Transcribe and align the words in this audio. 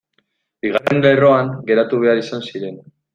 Bigarren 0.65 1.03
lerroan 1.05 1.51
geratu 1.67 1.99
behar 2.05 2.23
izan 2.23 2.45
ziren. 2.49 2.81